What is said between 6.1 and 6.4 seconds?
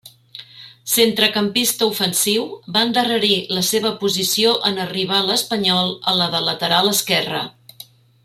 a la